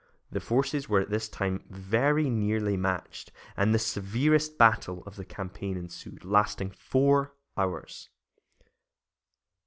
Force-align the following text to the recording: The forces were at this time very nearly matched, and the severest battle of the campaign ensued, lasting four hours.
The 0.31 0.39
forces 0.39 0.89
were 0.89 0.99
at 1.01 1.11
this 1.11 1.29
time 1.29 1.63
very 1.69 2.27
nearly 2.27 2.75
matched, 2.75 3.31
and 3.55 3.71
the 3.71 3.77
severest 3.77 4.57
battle 4.57 5.03
of 5.05 5.15
the 5.15 5.23
campaign 5.23 5.77
ensued, 5.77 6.25
lasting 6.25 6.71
four 6.71 7.35
hours. 7.55 8.09